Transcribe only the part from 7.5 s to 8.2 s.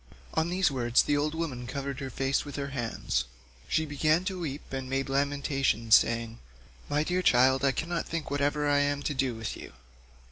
I cannot